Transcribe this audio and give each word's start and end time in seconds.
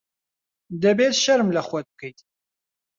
دەبێت 0.83 1.15
شەرم 1.23 1.49
لە 1.55 1.61
خۆت 1.67 1.85
بکەیت. 1.91 2.19